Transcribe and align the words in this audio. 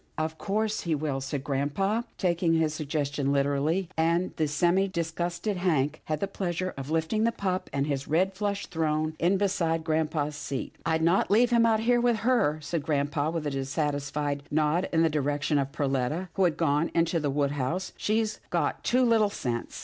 "Of 0.17 0.39
course 0.39 0.81
he 0.81 0.95
will," 0.95 1.21
said 1.21 1.43
grampa, 1.43 2.05
taking 2.17 2.55
his 2.55 2.73
sug 2.73 2.87
gestion 2.87 3.31
literally, 3.31 3.87
and 3.95 4.35
the 4.37 4.47
semi 4.47 4.87
disgusted 4.87 5.57
Hank 5.57 6.01
had 6.05 6.19
the 6.21 6.27
pleasure 6.27 6.73
of 6.75 6.89
lifting 6.89 7.23
the 7.23 7.31
pup 7.31 7.69
and 7.71 7.85
his 7.85 8.07
red 8.07 8.33
plush 8.33 8.65
throne 8.65 9.13
ih 9.19 9.35
beside 9.37 9.83
grampa's 9.83 10.35
seat." 10.35 10.73
I'd 10.87 11.03
not 11.03 11.29
leave 11.29 11.51
him 11.51 11.67
out 11.67 11.81
here 11.81 12.01
with 12.01 12.21
her," 12.25 12.57
said 12.63 12.81
grampa 12.81 13.29
with 13.29 13.45
a 13.45 13.51
disdainful 13.51 14.37
nod 14.49 14.89
in 14.91 15.03
the 15.03 15.07
direction 15.07 15.59
of 15.59 15.71
Perletta, 15.71 16.29
who 16.33 16.45
had 16.45 16.57
gone 16.57 16.89
into 16.95 17.19
the 17.19 17.29
wood 17.29 17.51
house." 17.51 17.93
She's 17.95 18.39
got 18.49 18.83
too 18.83 19.03
little 19.05 19.29
sense." 19.29 19.79